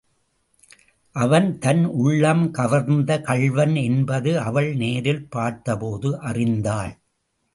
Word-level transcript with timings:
அவன் 1.15 1.59
தன் 1.59 1.83
உள்ளம் 1.85 2.51
கவர்ந்த 2.51 3.19
கள்வன் 3.21 3.75
என்பது 3.75 4.39
அவள் 4.39 4.69
நேரில் 4.75 5.29
பார்த்தபோது 5.29 6.09
அறிந்தாள். 6.21 6.93